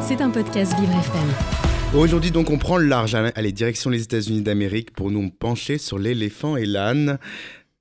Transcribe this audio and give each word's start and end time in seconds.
C'est 0.00 0.22
un 0.22 0.30
podcast 0.30 0.74
Vivre 0.80 0.92
FM. 0.92 1.98
Aujourd'hui 2.00 2.30
donc 2.30 2.48
on 2.48 2.56
prend 2.56 2.78
le 2.78 2.86
large, 2.86 3.14
allez 3.14 3.52
direction 3.52 3.90
les 3.90 4.02
États-Unis 4.02 4.40
d'Amérique 4.40 4.92
pour 4.92 5.10
nous 5.10 5.30
pencher 5.30 5.76
sur 5.76 5.98
l'éléphant 5.98 6.56
et 6.56 6.64
l'âne. 6.64 7.18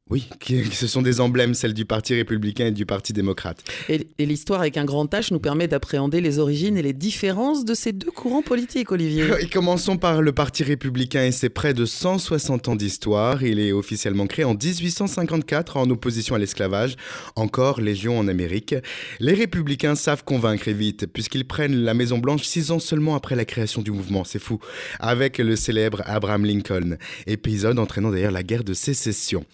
Oui, 0.09 0.29
ce 0.71 0.87
sont 0.87 1.01
des 1.01 1.19
emblèmes, 1.19 1.53
celles 1.53 1.73
du 1.73 1.85
Parti 1.85 2.15
républicain 2.15 2.67
et 2.67 2.71
du 2.71 2.85
Parti 2.85 3.11
démocrate. 3.11 3.63
Et, 3.89 4.07
l'histoire 4.19 4.61
avec 4.61 4.77
un 4.77 4.85
grand 4.85 5.05
H 5.11 5.33
nous 5.33 5.39
permet 5.39 5.67
d'appréhender 5.67 6.21
les 6.21 6.39
origines 6.39 6.77
et 6.77 6.81
les 6.81 6.93
différences 6.93 7.65
de 7.65 7.73
ces 7.73 7.91
deux 7.91 8.11
courants 8.11 8.41
politiques, 8.41 8.91
Olivier. 8.91 9.25
Et 9.39 9.47
commençons 9.47 9.97
par 9.97 10.21
le 10.21 10.31
Parti 10.31 10.63
républicain 10.63 11.25
et 11.25 11.31
ses 11.31 11.49
près 11.49 11.73
de 11.73 11.85
160 11.85 12.69
ans 12.69 12.75
d'histoire. 12.75 13.43
Il 13.43 13.59
est 13.59 13.71
officiellement 13.71 14.27
créé 14.27 14.45
en 14.45 14.53
1854 14.53 15.77
en 15.77 15.89
opposition 15.89 16.35
à 16.35 16.39
l'esclavage, 16.39 16.95
encore 17.35 17.81
légion 17.81 18.17
en 18.17 18.27
Amérique. 18.27 18.75
Les 19.19 19.33
républicains 19.33 19.95
savent 19.95 20.23
convaincre 20.23 20.71
vite, 20.71 21.07
puisqu'ils 21.07 21.45
prennent 21.45 21.75
la 21.75 21.93
Maison-Blanche 21.93 22.43
six 22.43 22.71
ans 22.71 22.79
seulement 22.79 23.15
après 23.15 23.35
la 23.35 23.45
création 23.45 23.81
du 23.81 23.91
mouvement, 23.91 24.23
c'est 24.23 24.39
fou, 24.39 24.59
avec 24.99 25.37
le 25.37 25.55
célèbre 25.55 26.01
Abraham 26.05 26.45
Lincoln, 26.45 26.97
épisode 27.25 27.79
entraînant 27.79 28.11
d'ailleurs 28.11 28.31
la 28.31 28.43
guerre 28.43 28.63
de 28.63 28.73
sécession. 28.73 29.45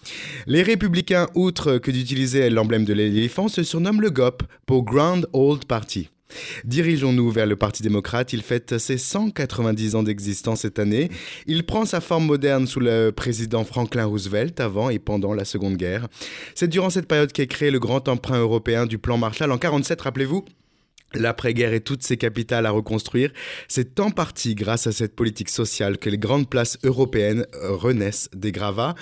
Les 0.46 0.62
républicains, 0.62 1.28
outre 1.34 1.78
que 1.78 1.90
d'utiliser 1.90 2.50
l'emblème 2.50 2.84
de 2.84 2.92
l'éléphant, 2.92 3.48
se 3.48 3.62
surnomment 3.62 4.00
le 4.00 4.10
GOP 4.10 4.42
pour 4.66 4.84
Grand 4.84 5.22
Old 5.32 5.64
Party. 5.64 6.10
Dirigeons-nous 6.64 7.30
vers 7.30 7.46
le 7.46 7.56
Parti 7.56 7.82
démocrate. 7.82 8.32
Il 8.32 8.42
fête 8.42 8.78
ses 8.78 8.98
190 8.98 9.94
ans 9.94 10.02
d'existence 10.02 10.60
cette 10.60 10.78
année. 10.78 11.10
Il 11.46 11.64
prend 11.64 11.84
sa 11.84 12.00
forme 12.00 12.26
moderne 12.26 12.66
sous 12.66 12.80
le 12.80 13.10
président 13.10 13.64
Franklin 13.64 14.04
Roosevelt 14.04 14.60
avant 14.60 14.90
et 14.90 14.98
pendant 14.98 15.32
la 15.32 15.44
Seconde 15.44 15.76
Guerre. 15.76 16.08
C'est 16.54 16.68
durant 16.68 16.90
cette 16.90 17.08
période 17.08 17.32
qu'est 17.32 17.46
créé 17.46 17.70
le 17.70 17.78
grand 17.78 18.08
emprunt 18.08 18.38
européen 18.38 18.86
du 18.86 18.98
plan 18.98 19.16
Marshall 19.16 19.50
en 19.50 19.54
1947, 19.54 20.00
rappelez-vous 20.02 20.44
L'après-guerre 21.14 21.72
et 21.72 21.80
toutes 21.80 22.02
ses 22.02 22.16
capitales 22.16 22.66
à 22.66 22.70
reconstruire, 22.70 23.30
c'est 23.68 24.00
en 24.00 24.10
partie 24.10 24.54
grâce 24.54 24.86
à 24.86 24.92
cette 24.92 25.14
politique 25.14 25.48
sociale 25.48 25.98
que 25.98 26.10
les 26.10 26.18
grandes 26.18 26.48
places 26.48 26.78
européennes 26.84 27.46
euh, 27.54 27.72
renaissent 27.72 28.28
des 28.34 28.52
gravats. 28.52 28.94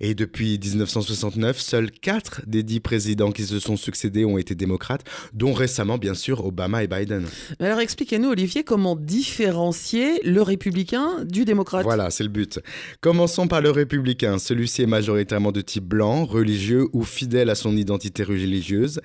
Et 0.00 0.14
depuis 0.14 0.58
1969, 0.58 1.58
seuls 1.60 1.90
4 1.90 2.42
des 2.46 2.62
10 2.62 2.80
présidents 2.80 3.32
qui 3.32 3.44
se 3.44 3.58
sont 3.58 3.76
succédés 3.76 4.24
ont 4.24 4.38
été 4.38 4.54
démocrates, 4.54 5.04
dont 5.32 5.52
récemment, 5.52 5.98
bien 5.98 6.14
sûr, 6.14 6.44
Obama 6.44 6.82
et 6.82 6.86
Biden. 6.86 7.26
Alors 7.58 7.80
expliquez-nous, 7.80 8.30
Olivier, 8.30 8.64
comment 8.64 8.96
différencier 8.96 10.20
le 10.24 10.42
républicain 10.42 11.24
du 11.24 11.44
démocrate? 11.44 11.84
Voilà, 11.84 12.10
c'est 12.10 12.24
le 12.24 12.28
but. 12.28 12.60
Commençons 13.00 13.48
par 13.48 13.60
le 13.60 13.70
républicain. 13.70 14.38
Celui-ci 14.38 14.82
est 14.82 14.86
majoritairement 14.86 15.52
de 15.52 15.60
type 15.60 15.84
blanc, 15.84 16.24
religieux 16.24 16.88
ou 16.92 17.04
fidèle 17.04 17.50
à 17.50 17.54
son 17.54 17.76
identité 17.76 18.22
religieuse. 18.22 19.00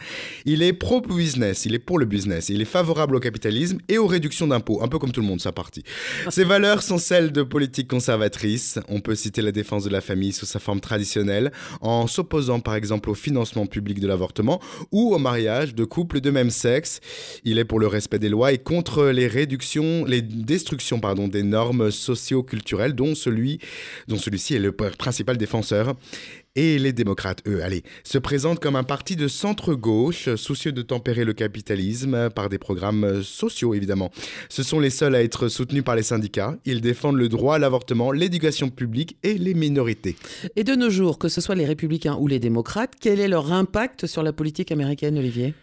Il 0.45 0.61
est 0.61 0.73
pro-business, 0.73 1.65
il 1.65 1.73
est 1.75 1.79
pour 1.79 1.99
le 1.99 2.05
business. 2.05 2.44
Il 2.49 2.61
est 2.61 2.65
favorable 2.65 3.15
au 3.15 3.19
capitalisme 3.19 3.79
et 3.87 3.97
aux 3.97 4.07
réductions 4.07 4.47
d'impôts, 4.47 4.83
un 4.83 4.87
peu 4.87 4.99
comme 4.99 5.11
tout 5.11 5.21
le 5.21 5.27
monde, 5.27 5.41
sa 5.41 5.51
partie. 5.51 5.83
Ses 6.29 6.43
valeurs 6.43 6.83
sont 6.83 6.97
celles 6.97 7.31
de 7.31 7.43
politique 7.43 7.87
conservatrice. 7.87 8.79
On 8.89 8.99
peut 8.99 9.15
citer 9.15 9.41
la 9.41 9.51
défense 9.51 9.83
de 9.83 9.89
la 9.89 10.01
famille 10.01 10.33
sous 10.33 10.45
sa 10.45 10.59
forme 10.59 10.79
traditionnelle, 10.79 11.51
en 11.81 12.07
s'opposant 12.07 12.59
par 12.59 12.75
exemple 12.75 13.09
au 13.09 13.15
financement 13.15 13.65
public 13.65 13.99
de 13.99 14.07
l'avortement 14.07 14.61
ou 14.91 15.13
au 15.13 15.17
mariage 15.17 15.75
de 15.75 15.83
couples 15.83 16.21
de 16.21 16.31
même 16.31 16.49
sexe. 16.49 16.99
Il 17.43 17.59
est 17.59 17.65
pour 17.65 17.79
le 17.79 17.87
respect 17.87 18.19
des 18.19 18.29
lois 18.29 18.51
et 18.51 18.57
contre 18.57 19.05
les 19.05 19.27
réductions, 19.27 20.05
les 20.05 20.21
destructions 20.21 20.99
pardon, 20.99 21.27
des 21.27 21.43
normes 21.43 21.91
socio-culturelles 21.91 22.93
dont 22.93 23.15
celui 23.15 23.59
dont 24.07 24.17
celui-ci 24.17 24.55
est 24.55 24.59
le 24.59 24.71
principal 24.71 25.37
défenseur. 25.37 25.95
Et 26.55 26.79
les 26.79 26.93
démocrates, 26.93 27.41
eux, 27.47 27.61
allez, 27.63 27.83
se 28.03 28.17
présentent 28.17 28.59
comme 28.59 28.77
un 28.77 28.83
parti 28.83 29.17
de 29.17 29.27
centre-gauche, 29.27 30.35
soucieux 30.35 30.71
de 30.71 30.81
tempérer 30.81 31.25
le 31.25 31.33
capitalisme 31.33 32.29
par 32.29 32.47
des 32.47 32.57
programmes 32.57 33.23
sociaux, 33.23 33.73
évidemment. 33.73 34.09
Ce 34.47 34.63
sont 34.63 34.79
les 34.79 34.89
seuls 34.89 35.15
à 35.15 35.23
être 35.23 35.49
soutenus 35.49 35.83
par 35.83 35.95
les 35.95 36.03
syndicats. 36.03 36.55
Ils 36.63 36.79
défendent 36.79 37.17
le 37.17 37.27
droit 37.27 37.55
à 37.55 37.59
l'avortement, 37.59 38.11
l'éducation 38.11 38.69
publique 38.69 39.17
et 39.23 39.33
les 39.33 39.53
minorités. 39.53 40.15
Et 40.55 40.63
de 40.63 40.75
nos 40.75 40.89
jours, 40.89 41.19
que 41.19 41.27
ce 41.27 41.41
soit 41.41 41.55
les 41.55 41.65
républicains 41.65 42.15
ou 42.19 42.27
les 42.27 42.39
démocrates, 42.39 42.93
quel 43.01 43.19
est 43.19 43.27
leur 43.27 43.51
impact 43.51 44.05
sur 44.07 44.23
la 44.23 44.31
politique 44.31 44.71
américaine, 44.71 45.17
Olivier? 45.17 45.53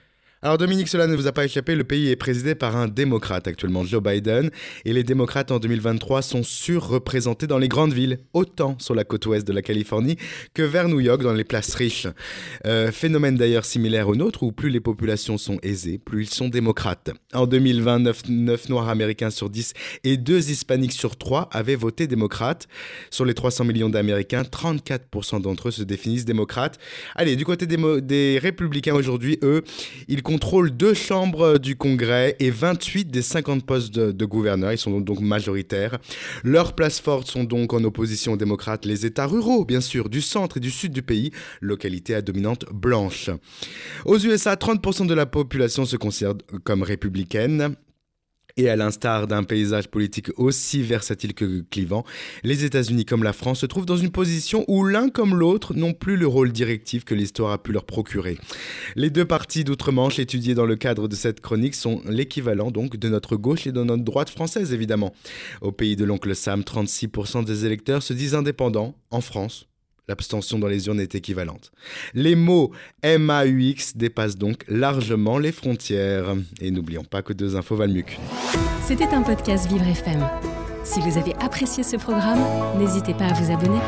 Alors 0.45 0.59
Dominique, 0.59 0.89
cela 0.89 1.07
ne 1.07 1.15
vous 1.15 1.29
a 1.29 1.33
pas 1.33 1.45
échappé, 1.45 1.77
le 1.77 1.85
pays 1.85 2.09
est 2.09 2.17
présidé 2.17 2.57
par 2.57 2.77
un 2.77 2.89
démocrate 2.89 3.47
actuellement, 3.47 3.85
Joe 3.85 4.03
Biden, 4.03 4.51
et 4.85 4.93
les 4.93 5.05
démocrates 5.05 5.53
en 5.53 5.61
2023 5.61 6.21
sont 6.21 6.43
surreprésentés 6.43 7.47
dans 7.47 7.59
les 7.59 7.69
grandes 7.69 7.93
villes, 7.93 8.19
autant 8.33 8.77
sur 8.81 8.97
la 8.97 9.05
côte 9.05 9.25
ouest 9.27 9.47
de 9.47 9.53
la 9.53 9.63
Californie 9.63 10.17
que 10.53 10.63
vers 10.63 10.89
New 10.89 10.99
York 10.99 11.23
dans 11.23 11.33
les 11.33 11.45
places 11.45 11.77
riches. 11.77 12.09
Euh, 12.67 12.91
phénomène 12.91 13.37
d'ailleurs 13.37 13.65
similaire 13.65 14.09
au 14.09 14.17
nôtre 14.17 14.43
où 14.43 14.51
plus 14.51 14.69
les 14.69 14.81
populations 14.81 15.39
sont 15.39 15.59
aisées, 15.63 15.99
plus 15.99 16.25
ils 16.25 16.35
sont 16.35 16.49
démocrates. 16.49 17.11
En 17.35 17.47
2020, 17.47 18.01
9, 18.29 18.69
Noirs 18.69 18.89
américains 18.89 19.31
sur 19.31 19.49
10 19.49 19.75
et 20.03 20.17
2 20.17 20.51
Hispaniques 20.51 20.93
sur 20.93 21.17
3 21.17 21.51
avaient 21.53 21.77
voté 21.77 22.09
démocrate. 22.09 22.67
Sur 23.11 23.25
les 23.27 23.35
300 23.35 23.63
millions 23.65 23.91
d'Américains, 23.91 24.43
34% 24.43 25.41
d'entre 25.41 25.69
eux 25.69 25.71
se 25.71 25.85
définissent 25.85 26.25
démocrates. 26.25 26.81
Allez, 27.15 27.37
du 27.37 27.45
côté 27.45 27.67
des 27.67 28.41
républicains 28.43 28.95
aujourd'hui, 28.97 29.39
eux, 29.45 29.63
ils 30.09 30.25
contrôlent 30.33 30.71
deux 30.71 30.95
chambres 30.95 31.59
du 31.59 31.77
Congrès 31.77 32.37
et 32.41 32.51
28 32.51 33.11
des 33.11 33.21
50 33.21 33.67
postes 33.67 33.93
de, 33.93 34.25
gouverneurs. 34.25 34.73
Ils 34.73 34.79
sont 34.79 34.99
donc 34.99 35.21
majoritaires. 35.21 35.99
Leurs 36.43 36.75
places 36.75 37.01
fortes 37.01 37.27
sont 37.27 37.45
donc 37.45 37.75
en 37.75 37.85
opposition 37.85 38.33
aux 38.33 38.37
démocrates 38.39 38.87
les 38.87 39.05
États 39.05 39.27
ruraux, 39.27 39.67
bien 39.67 39.83
sûr, 39.83 40.09
du 40.09 40.23
centre 40.23 40.57
et 40.57 40.61
du 40.61 40.71
sud 40.71 40.93
du 40.93 41.03
pays, 41.03 41.33
localités 41.61 42.15
à 42.15 42.23
dominante 42.23 42.65
blanche. 42.73 43.29
Aux 44.07 44.19
USA, 44.19 44.55
30% 44.55 45.07
de 45.07 45.13
la 45.13 45.27
population 45.27 45.85
se 45.85 45.99
considère 45.99 46.33
comme 46.65 46.83
républicaine. 46.83 47.77
Et 48.57 48.69
à 48.69 48.77
l'instar 48.77 49.27
d'un 49.27 49.45
paysage 49.45 49.89
politique 49.89 50.31
aussi 50.37 50.83
versatile 50.83 51.35
que 51.35 51.63
clivant, 51.71 52.05
les 52.43 52.65
États-Unis 52.65 53.05
comme 53.05 53.23
la 53.23 53.33
France 53.33 53.61
se 53.61 53.67
trouvent 53.67 53.87
dans 53.87 53.97
une 53.97 54.11
position 54.11 54.65
où 54.69 54.85
l'un 54.85 55.09
comme 55.09 55.35
l'autre 55.35 55.75
n'ont 55.75 55.95
plus 55.95 56.17
le 56.17 56.27
rôle 56.27 56.53
directif 56.53 57.05
que 57.05 57.15
l'histoire 57.15 57.53
a 57.53 57.63
pu 57.63 57.73
leur 57.73 57.85
procurer. 57.85 58.39
Les 58.95 59.11
deux 59.11 59.25
parties 59.25 59.65
d'outre-Manche 59.65 60.19
étudiées 60.19 60.55
dans 60.55 60.67
le 60.67 60.77
cadre 60.77 61.09
de 61.09 61.15
cette 61.15 61.41
chronique 61.41 61.75
sont 61.75 62.03
l'équivalent 62.07 62.71
donc 62.71 62.97
de 62.97 63.09
notre 63.09 63.37
gauche 63.37 63.67
et 63.67 63.73
de 63.73 63.83
notre 63.83 64.05
droite 64.05 64.31
française 64.31 64.73
évidemment. 64.73 65.15
Au 65.61 65.73
pays 65.73 65.97
de 65.97 66.05
l'oncle 66.05 66.35
Sam, 66.35 66.61
36% 66.61 67.45
des 67.45 67.65
électeurs 67.65 68.03
se 68.03 68.13
disent 68.13 68.35
indépendants. 68.35 68.95
En 69.11 69.21
France, 69.21 69.69
L'abstention 70.09 70.59
dans 70.59 70.67
les 70.67 70.87
urnes 70.89 71.01
est 71.01 71.15
équivalente. 71.15 71.71
Les 72.13 72.35
mots 72.35 72.73
MAUX 73.05 73.95
dépassent 73.95 74.37
donc 74.37 74.65
largement 74.69 75.39
les 75.39 75.53
frontières. 75.53 76.35
Et 76.61 76.71
n'oublions 76.71 77.05
pas 77.05 77.23
que 77.23 77.33
deux 77.33 77.57
infos 77.57 77.77
valent 77.77 77.95
mieux 77.95 78.03
qu'une. 78.03 78.19
C'était 78.87 79.07
un 79.07 79.23
podcast 79.23 79.69
Vivre 79.69 79.87
FM. 79.87 80.29
Si 80.85 81.01
vous 81.01 81.19
avez 81.19 81.35
apprécié 81.37 81.85
ce 81.85 81.97
programme, 81.97 82.41
n'hésitez 82.79 83.15
pas 83.15 83.27
à 83.27 83.33
vous 83.33 83.53
abonner. 83.53 83.79